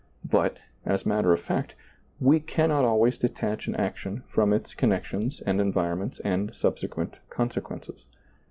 But, 0.27 0.57
as 0.83 1.05
matter 1.05 1.31
of 1.31 1.39
fact, 1.43 1.75
we 2.19 2.39
cannot 2.39 2.83
always 2.85 3.19
detach 3.19 3.67
an 3.67 3.75
action 3.75 4.23
from 4.27 4.51
its 4.51 4.73
con 4.73 4.89
nections 4.89 5.43
and 5.45 5.61
environments 5.61 6.19
and 6.21 6.55
subsequent 6.55 7.17
conse 7.29 7.61
quences. 7.61 8.01